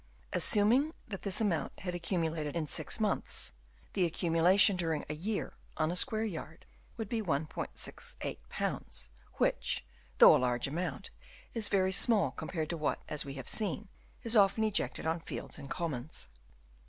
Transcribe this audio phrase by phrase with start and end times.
[0.33, 3.53] Assuming that this amount had accumulated in six months,
[3.93, 6.65] the accumulation during a year on a square yard
[6.97, 9.85] would be 1*68 pounds, which,
[10.17, 11.11] though a large amount,
[11.53, 13.89] is very small compared with what, as we have seen,
[14.23, 16.29] is often ejected on fields and commons.